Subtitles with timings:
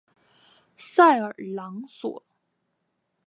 [0.77, 2.23] 塞尔朗索。